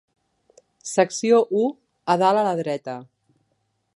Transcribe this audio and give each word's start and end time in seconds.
Secció 0.91 1.41
u- 1.61 1.67
A 2.13 2.17
dalt 2.23 2.41
a 2.45 2.49
la 2.49 2.57
dreta. 2.63 2.99